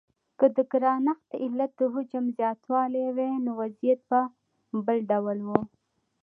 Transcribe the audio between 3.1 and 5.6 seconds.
وای نو وضعیت به بل ډول و.